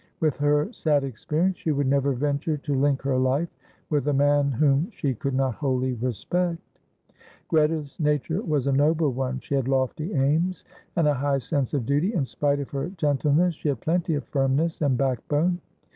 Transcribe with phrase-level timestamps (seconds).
[0.19, 3.55] "With her sad experience she would never venture to link her life
[3.91, 6.59] with a man whom she could not wholly respect."
[7.49, 9.39] Greta's nature was a noble one.
[9.41, 12.15] She had lofty aims and a high sense of duty.
[12.15, 15.61] In spite of her gentleness she had plenty of firmness and backbone.